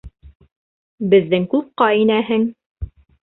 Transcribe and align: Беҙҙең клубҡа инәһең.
Беҙҙең 1.11 1.45
клубҡа 1.53 1.91
инәһең. 2.05 2.47